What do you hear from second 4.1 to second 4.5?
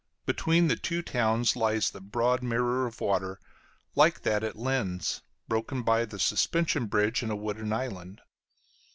that